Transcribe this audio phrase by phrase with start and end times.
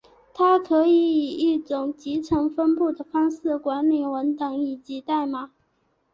[0.33, 0.93] 它可以
[1.27, 5.51] 以一种集成分布的方式管理文档以及代码。